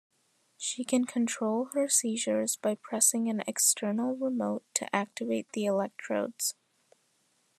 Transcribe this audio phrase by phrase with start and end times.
[0.57, 6.55] She can control her seizures by pressing an external remote to activate the electrodes.